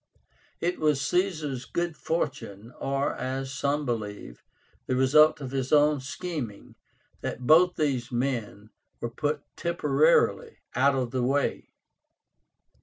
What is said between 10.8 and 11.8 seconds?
of the way.